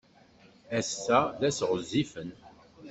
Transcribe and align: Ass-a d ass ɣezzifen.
Ass-a 0.77 1.19
d 1.39 1.41
ass 1.49 1.59
ɣezzifen. 1.69 2.29